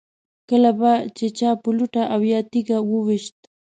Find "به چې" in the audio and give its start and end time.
0.79-1.25